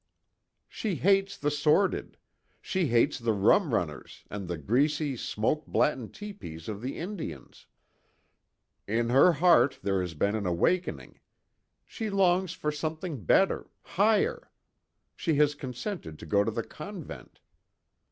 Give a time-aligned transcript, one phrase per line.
[0.67, 2.17] "She hates the sordid.
[2.59, 7.67] She hates the rum runners, and the greasy smoke blackened tepees of the Indians.
[8.87, 11.19] In her heart there has been an awakening.
[11.85, 14.49] She longs for something better higher.
[15.15, 17.39] She has consented to go to the convent."